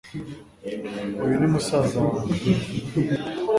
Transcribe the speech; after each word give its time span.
uyu 1.23 1.35
ni 1.39 1.47
musaza 1.53 1.99
wanjye 2.07 2.49